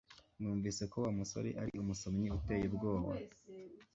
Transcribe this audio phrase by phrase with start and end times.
[0.39, 3.11] Numvise ko Wa musore ari umusomyi uteye ubwoba